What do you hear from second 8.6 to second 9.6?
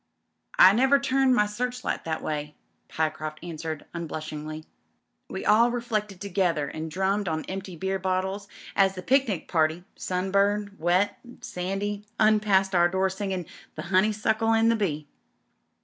as the picnic